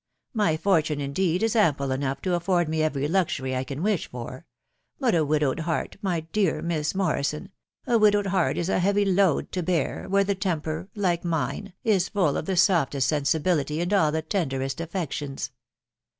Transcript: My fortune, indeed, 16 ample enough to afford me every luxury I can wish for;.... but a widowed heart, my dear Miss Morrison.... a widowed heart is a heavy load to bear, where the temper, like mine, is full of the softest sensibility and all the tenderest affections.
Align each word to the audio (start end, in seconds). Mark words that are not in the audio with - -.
My 0.33 0.57
fortune, 0.57 0.99
indeed, 0.99 1.41
16 1.41 1.61
ample 1.61 1.91
enough 1.91 2.23
to 2.23 2.33
afford 2.33 2.67
me 2.67 2.81
every 2.81 3.07
luxury 3.07 3.55
I 3.55 3.63
can 3.63 3.83
wish 3.83 4.07
for;.... 4.09 4.47
but 4.99 5.13
a 5.13 5.23
widowed 5.23 5.59
heart, 5.59 5.97
my 6.01 6.21
dear 6.21 6.63
Miss 6.63 6.95
Morrison.... 6.95 7.51
a 7.85 7.99
widowed 7.99 8.25
heart 8.25 8.57
is 8.57 8.67
a 8.67 8.79
heavy 8.79 9.05
load 9.05 9.51
to 9.51 9.61
bear, 9.61 10.07
where 10.09 10.23
the 10.23 10.33
temper, 10.33 10.89
like 10.95 11.23
mine, 11.23 11.73
is 11.83 12.09
full 12.09 12.35
of 12.35 12.45
the 12.47 12.57
softest 12.57 13.09
sensibility 13.09 13.79
and 13.79 13.93
all 13.93 14.11
the 14.11 14.23
tenderest 14.23 14.81
affections. 14.81 15.51